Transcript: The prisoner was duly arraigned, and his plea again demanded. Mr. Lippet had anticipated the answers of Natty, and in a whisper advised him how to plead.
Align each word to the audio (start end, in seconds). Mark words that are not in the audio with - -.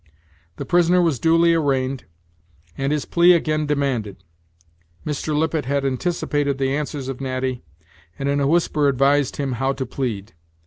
The 0.55 0.65
prisoner 0.65 0.99
was 0.99 1.19
duly 1.19 1.53
arraigned, 1.53 2.05
and 2.75 2.91
his 2.91 3.05
plea 3.05 3.33
again 3.33 3.67
demanded. 3.67 4.23
Mr. 5.05 5.37
Lippet 5.37 5.65
had 5.65 5.85
anticipated 5.85 6.57
the 6.57 6.75
answers 6.75 7.07
of 7.07 7.21
Natty, 7.21 7.61
and 8.17 8.27
in 8.27 8.39
a 8.39 8.47
whisper 8.47 8.87
advised 8.87 9.35
him 9.35 9.51
how 9.51 9.73
to 9.73 9.85
plead. 9.85 10.33